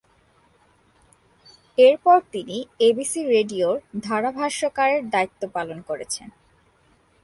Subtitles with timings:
[1.77, 2.57] এরপর তিনি
[2.79, 3.77] এবিসি রেডিও’র
[4.01, 6.27] ধারাভাষ্যকারের দায়িত্ব পালন করেছেন।